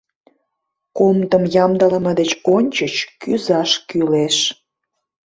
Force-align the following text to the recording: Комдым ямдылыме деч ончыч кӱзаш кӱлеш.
Комдым 0.97 1.43
ямдылыме 1.63 2.11
деч 2.19 2.31
ончыч 2.55 2.95
кӱзаш 3.21 3.71
кӱлеш. 3.87 4.37